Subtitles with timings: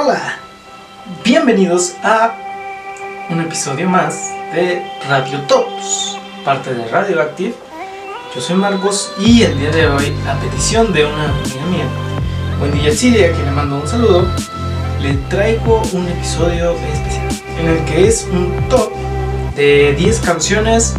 [0.00, 0.38] Hola,
[1.24, 2.32] bienvenidos a
[3.30, 7.52] un episodio más de Radio Tops, parte de Radioactive.
[8.32, 11.88] Yo soy Marcos y el día de hoy, a petición de una amiga mía,
[12.60, 14.24] Wendy Yaciri, a quien le mando un saludo,
[15.02, 17.28] le traigo un episodio especial
[17.58, 18.92] en el que es un top
[19.56, 20.94] de 10 canciones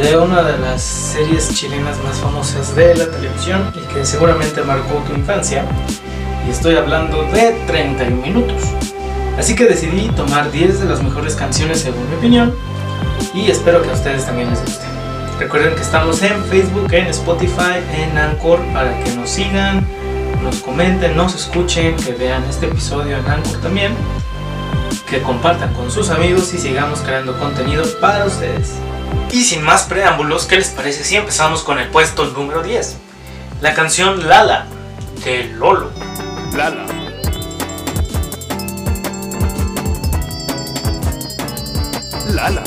[0.00, 4.94] de una de las series chilenas más famosas de la televisión y que seguramente marcó
[5.06, 5.66] tu infancia.
[6.46, 8.62] Y estoy hablando de 31 minutos.
[9.38, 12.54] Así que decidí tomar 10 de las mejores canciones según mi opinión
[13.34, 14.84] y espero que a ustedes también les guste.
[15.38, 19.86] Recuerden que estamos en Facebook, en Spotify, en Anchor para que nos sigan,
[20.42, 23.92] nos comenten, nos escuchen, que vean este episodio en Anchor también,
[25.08, 28.74] que compartan con sus amigos y sigamos creando contenido para ustedes.
[29.30, 32.96] Y sin más preámbulos, ¿qué les parece si empezamos con el puesto número 10?
[33.62, 34.66] La canción Lala
[35.24, 35.90] de Lolo.
[36.56, 36.86] Lala.
[42.34, 42.62] Lala.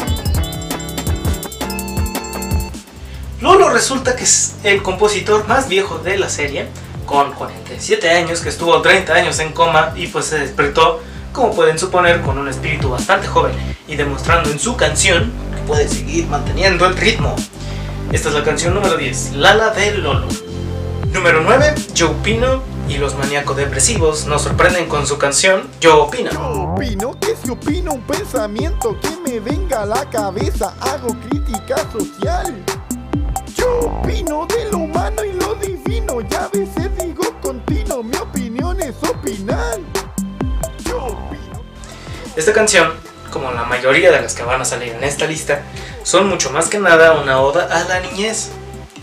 [3.41, 6.67] Lolo resulta que es el compositor más viejo de la serie,
[7.05, 11.77] con 47 años, que estuvo 30 años en coma y pues se despertó, como pueden
[11.77, 13.53] suponer, con un espíritu bastante joven
[13.87, 17.35] y demostrando en su canción que puede seguir manteniendo el ritmo.
[18.11, 20.27] Esta es la canción número 10, Lala de Lolo.
[21.13, 26.31] Número 9, Joe Pino y los maníacos depresivos nos sorprenden con su canción Yo Opino.
[26.31, 31.77] Yo opino que si opino un pensamiento que me venga a la cabeza, hago crítica
[31.91, 32.63] social.
[33.55, 38.79] Yo opino de lo humano y lo divino, ya a veces digo continuo, mi opinión
[38.81, 39.79] es opinar.
[40.85, 41.63] Yo opino.
[42.35, 42.91] Esta canción,
[43.31, 45.63] como la mayoría de las que van a salir en esta lista,
[46.03, 48.51] son mucho más que nada una oda a la niñez,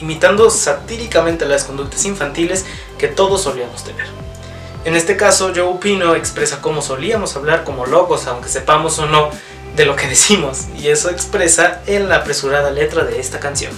[0.01, 2.65] imitando satíricamente las conductas infantiles
[3.03, 4.07] que todos solíamos tener.
[4.85, 9.31] En este caso, Joe Pino expresa cómo solíamos hablar como locos, aunque sepamos o no
[9.75, 13.73] de lo que decimos, y eso expresa en la apresurada letra de esta canción.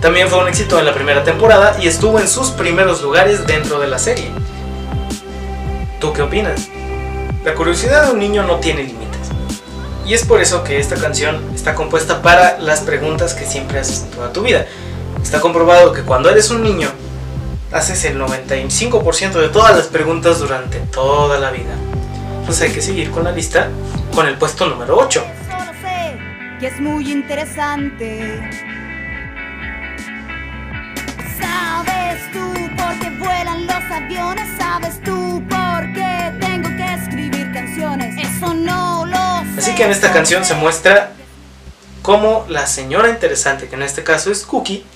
[0.00, 3.78] También fue un éxito en la primera temporada y estuvo en sus primeros lugares dentro
[3.78, 4.30] de la serie.
[6.00, 6.68] ¿Tú qué opinas?
[7.44, 9.28] La curiosidad de un niño no tiene límites.
[10.06, 14.04] Y es por eso que esta canción está compuesta para las preguntas que siempre haces
[14.04, 14.64] en toda tu vida.
[15.22, 16.90] Está comprobado que cuando eres un niño,
[17.72, 21.74] haces el 95% de todas las preguntas durante toda la vida.
[22.44, 23.68] Pues hay que seguir con la lista
[24.14, 25.24] con el puesto número 8.
[25.50, 26.18] Solo sé
[26.60, 28.50] que es muy interesante.
[31.40, 38.14] Sabes tú por qué vuelan los aviones, sabes tú por qué tengo que escribir canciones.
[38.16, 39.60] Eso no lo sé.
[39.60, 41.12] Así que en esta canción se muestra
[42.02, 44.86] cómo la señora interesante, que en este caso es Cookie,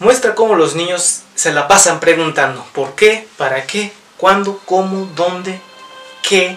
[0.00, 5.60] muestra cómo los niños se la pasan preguntando por qué, para qué, cuándo, cómo, dónde,
[6.22, 6.56] qué,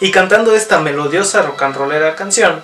[0.00, 2.60] y cantando esta melodiosa rock and rollera canción,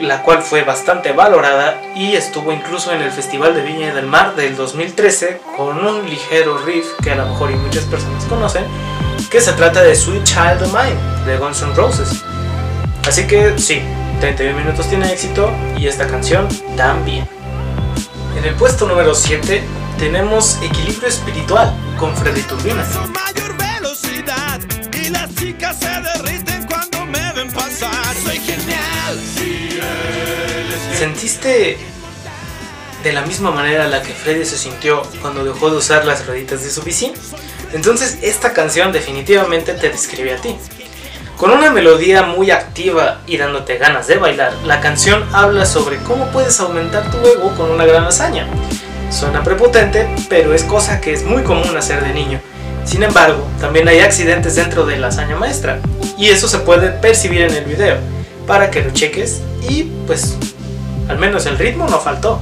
[0.00, 4.34] la cual fue bastante valorada y estuvo incluso en el Festival de Viña del Mar
[4.34, 8.64] del 2013 con un ligero riff que a lo mejor y muchas personas conocen,
[9.30, 12.22] que se trata de Sweet Child of Mine de Guns N' Roses.
[13.06, 13.82] Así que sí,
[14.20, 17.39] 31 minutos tiene éxito y esta canción también.
[18.36, 19.62] En el puesto número 7
[19.98, 22.84] tenemos Equilibrio Espiritual con Freddy Turbina.
[22.84, 24.60] Con mayor velocidad
[24.92, 28.14] y las chicas se derriten cuando me ven pasar.
[28.24, 29.20] Soy genial.
[29.34, 31.78] Si él es ¿Sentiste
[33.02, 36.62] de la misma manera la que Freddy se sintió cuando dejó de usar las rueditas
[36.62, 37.12] de su bici?
[37.72, 40.56] Entonces esta canción definitivamente te describe a ti.
[41.40, 46.26] Con una melodía muy activa y dándote ganas de bailar, la canción habla sobre cómo
[46.26, 48.46] puedes aumentar tu ego con una gran hazaña.
[49.10, 52.42] Suena prepotente, pero es cosa que es muy común hacer de niño.
[52.84, 55.80] Sin embargo, también hay accidentes dentro de la hazaña maestra,
[56.18, 57.96] y eso se puede percibir en el video,
[58.46, 60.36] para que lo cheques y pues
[61.08, 62.38] al menos el ritmo no faltó.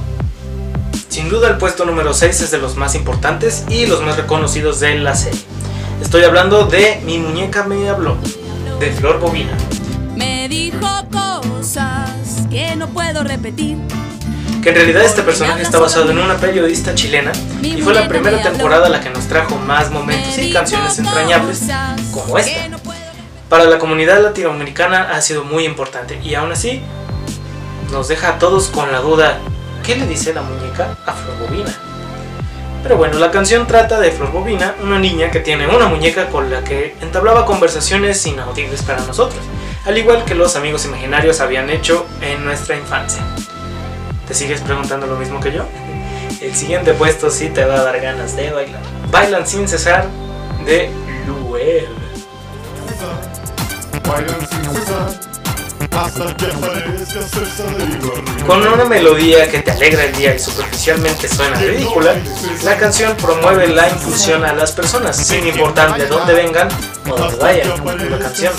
[1.07, 4.81] Sin duda el puesto número 6 es de los más importantes y los más reconocidos
[4.81, 5.39] de la serie.
[6.01, 8.17] Estoy hablando de Mi muñeca me habló,
[8.79, 9.51] de Flor Bobina.
[10.15, 12.09] Me dijo cosas
[12.49, 13.77] que no puedo repetir.
[14.63, 17.31] Que en realidad este personaje está basado en una periodista chilena
[17.61, 21.63] y fue la primera temporada la que nos trajo más momentos y canciones entrañables
[22.13, 22.77] como esta.
[23.49, 26.81] Para la comunidad latinoamericana ha sido muy importante y aún así
[27.91, 29.39] nos deja a todos con la duda,
[29.83, 31.88] ¿qué le dice la muñeca a Flor Bobina?
[32.81, 36.49] Pero bueno, la canción trata de Flor Bobina, una niña que tiene una muñeca con
[36.49, 39.41] la que entablaba conversaciones inaudibles para nosotros,
[39.85, 43.21] al igual que los amigos imaginarios habían hecho en nuestra infancia.
[44.27, 45.65] ¿Te sigues preguntando lo mismo que yo?
[46.41, 48.81] El siguiente puesto sí te va a dar ganas de bailar.
[49.11, 50.07] Bailan sin cesar
[50.65, 50.89] de
[51.27, 51.87] Luel.
[54.07, 55.38] bailan sin cesar.
[58.45, 62.15] Con una melodía que te alegra el día y superficialmente suena ridícula,
[62.63, 66.67] la canción promueve la inclusión a las personas, sin importar de dónde vengan
[67.09, 67.69] o dónde vayan,
[68.09, 68.53] la canción.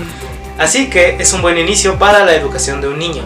[0.58, 3.22] Así que es un buen inicio para la educación de un niño.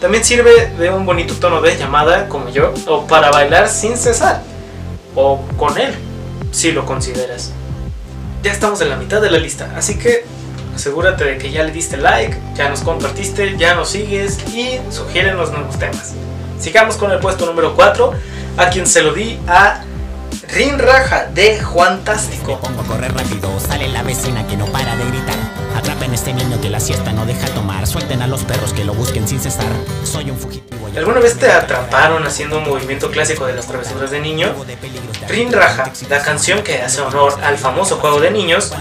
[0.00, 4.42] También sirve de un bonito tono de llamada, como yo, o para bailar sin cesar,
[5.14, 5.94] o con él,
[6.52, 7.52] si lo consideras.
[8.42, 10.24] Ya estamos en la mitad de la lista, así que
[10.78, 15.50] asegúrate de que ya le diste like, ya nos compartiste, ya nos sigues y sugiérenos
[15.50, 16.14] nuevos temas.
[16.60, 18.12] Sigamos con el puesto número 4,
[18.56, 19.82] a quien se lo di a
[20.54, 22.60] Rin Raja de Juan Tástico.
[22.86, 25.57] correr rápido, sale la vecina que no para de gritar.
[25.78, 27.86] Atrapen este niño que la siesta no deja tomar.
[27.86, 29.70] Suelten a los perros que lo busquen sin cesar.
[30.02, 30.88] Soy un fugitivo.
[30.96, 34.52] ¿Alguna vez te atraparon haciendo un movimiento clásico de las travesuras de niño?
[35.28, 38.72] Rin Raja, la canción que hace honor al famoso juego de niños,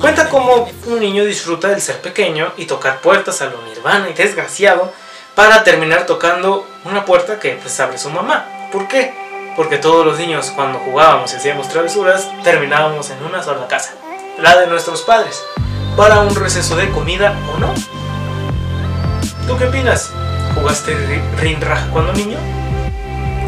[0.00, 4.14] cuenta cómo un niño disfruta del ser pequeño y tocar puertas a lo nirvana y
[4.14, 4.90] desgraciado
[5.34, 8.70] para terminar tocando una puerta que pues abre su mamá.
[8.72, 9.12] ¿Por qué?
[9.56, 13.92] Porque todos los niños cuando jugábamos y hacíamos travesuras terminábamos en una sola casa,
[14.38, 15.42] la de nuestros padres,
[15.96, 17.72] para un receso de comida o no.
[19.46, 20.10] ¿Tú qué opinas?
[20.54, 22.36] ¿Jugaste ri- Rin Raja cuando niño?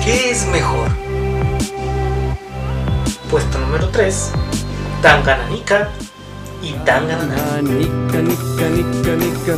[0.04, 0.88] ¿Qué es mejor?
[3.30, 4.30] Puesto número 3,
[5.02, 5.88] Tangananika
[6.62, 7.60] y Tanganana.
[7.62, 9.56] Nica, nica, nica, nica.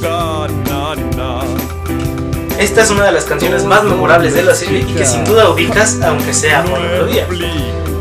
[0.00, 1.44] Tanganana.
[2.58, 5.48] Esta es una de las canciones más memorables de la serie y que sin duda
[5.50, 7.26] ubicas aunque sea por la melodía.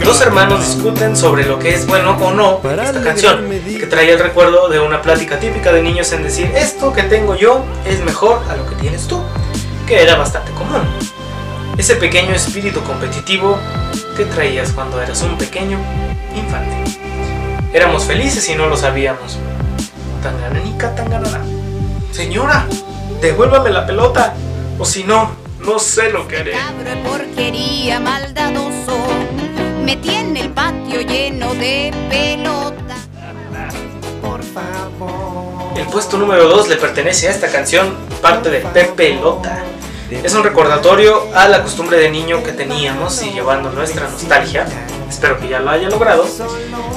[0.04, 3.46] Dos hermanos discuten sobre lo que es bueno o no esta canción,
[3.78, 7.36] que trae el recuerdo de una plática típica de niños en decir esto que tengo
[7.36, 9.22] yo es mejor a lo que tienes tú,
[9.86, 10.82] que era bastante común.
[11.78, 13.58] Ese pequeño espíritu competitivo
[14.16, 15.78] que traías cuando eras un pequeño
[16.36, 16.98] infante.
[17.74, 19.38] Éramos felices y no lo sabíamos.
[20.24, 21.42] Tangananica, tanganana.
[22.12, 22.66] Señora,
[23.22, 24.34] devuélvame la pelota,
[24.80, 26.52] o si no, no sé lo que haré.
[26.52, 28.98] Cabro porquería maldadoso
[29.88, 32.87] me tiene el patio lleno de pelota.
[35.00, 35.78] Favor.
[35.78, 39.64] El puesto número 2 le pertenece a esta canción, parte de Pepe Lota.
[40.10, 44.66] Es un recordatorio a la costumbre de niño que teníamos y llevando nuestra nostalgia.
[45.08, 46.26] Espero que ya lo haya logrado.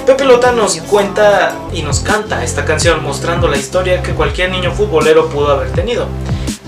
[0.07, 4.73] Pepe Lota nos cuenta y nos canta esta canción mostrando la historia que cualquier niño
[4.73, 6.07] futbolero pudo haber tenido.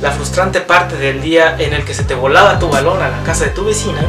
[0.03, 3.23] La frustrante parte del día en el que se te volaba tu balón a la
[3.23, 4.05] casa de tu vecina.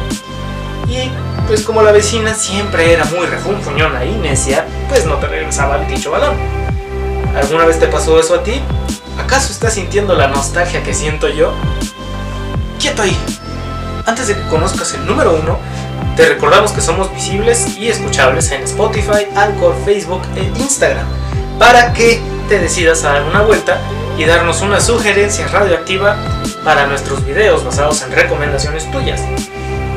[0.88, 1.10] Y
[1.46, 5.86] pues como la vecina siempre era muy refunfuñona y necia, pues no te regresaba el
[5.86, 6.34] dicho balón.
[7.34, 8.60] ¿Alguna vez te pasó eso a ti?
[9.18, 11.52] ¿Acaso estás sintiendo la nostalgia que siento yo?
[12.78, 13.16] ¡Quieto ahí!
[14.06, 15.58] Antes de que conozcas el número uno,
[16.16, 21.06] te recordamos que somos visibles y escuchables en Spotify, Anchor, Facebook e Instagram
[21.58, 23.80] para que te decidas a dar una vuelta
[24.16, 26.16] y darnos una sugerencia radioactiva
[26.62, 29.20] para nuestros videos basados en recomendaciones tuyas.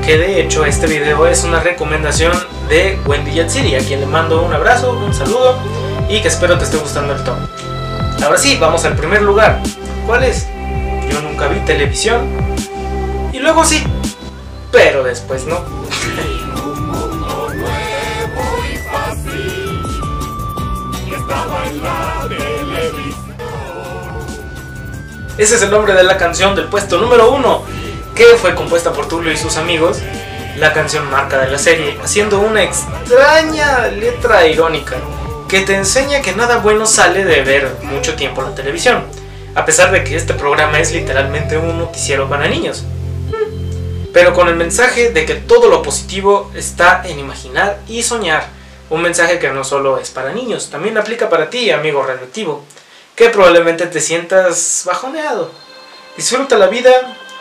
[0.06, 2.31] Que de hecho este video es una recomendación
[2.69, 5.57] de Wendy Yatsiri, a quien le mando un abrazo, un saludo
[6.09, 7.48] y que espero te esté gustando el tono.
[8.24, 9.62] Ahora sí, vamos al primer lugar.
[10.06, 10.48] ¿Cuál es?
[11.12, 12.27] Yo nunca vi televisión.
[13.31, 13.83] Y luego sí,
[14.71, 15.59] pero después no.
[25.37, 27.61] Ese es el nombre de la canción del puesto número uno,
[28.16, 29.99] que fue compuesta por Tulio y sus amigos.
[30.57, 34.95] La canción marca de la serie, haciendo una extraña letra irónica
[35.47, 39.04] que te enseña que nada bueno sale de ver mucho tiempo la televisión,
[39.56, 42.83] a pesar de que este programa es literalmente un noticiero para niños.
[44.13, 48.45] Pero con el mensaje de que todo lo positivo está en imaginar y soñar.
[48.89, 52.63] Un mensaje que no solo es para niños, también aplica para ti, amigo radioactivo,
[53.16, 55.51] que probablemente te sientas bajoneado.
[56.16, 56.92] Disfruta la vida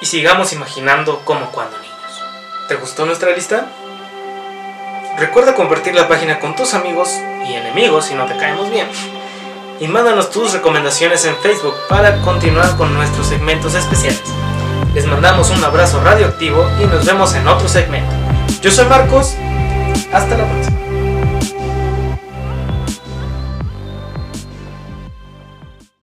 [0.00, 2.22] y sigamos imaginando como cuando niños.
[2.68, 3.66] ¿Te gustó nuestra lista?
[5.18, 7.08] Recuerda compartir la página con tus amigos
[7.48, 8.86] y enemigos si no te caemos bien.
[9.80, 14.22] Y mándanos tus recomendaciones en Facebook para continuar con nuestros segmentos especiales.
[14.94, 18.14] Les mandamos un abrazo radioactivo y nos vemos en otro segmento.
[18.60, 19.34] Yo soy Marcos.
[20.12, 20.75] Hasta la próxima.